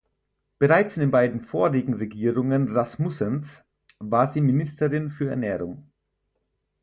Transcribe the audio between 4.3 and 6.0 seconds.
Ministerin für Ernährung.